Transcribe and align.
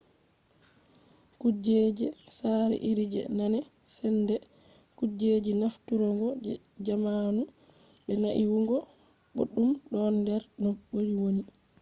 kujej 1.39 1.95
sare 2.37 2.75
iri 2.89 3.05
je 3.13 3.21
nane 3.37 3.59
sende 3.93 4.35
kujeji 4.97 5.51
nafturgo 5.61 6.27
je 6.43 6.53
zamanu 6.85 7.43
be 8.05 8.13
naiwugo 8.21 8.77
boddum 9.35 9.69
don 9.91 10.13
der 10.27 10.43
no 10.61 10.69
be 10.89 10.99
woni 11.19 11.43